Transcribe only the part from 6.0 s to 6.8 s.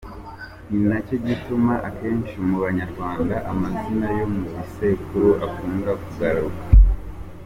kugaruka.